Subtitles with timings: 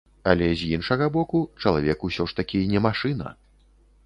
[0.29, 3.27] Але з іншага боку, чалавек усё ж такі не машына.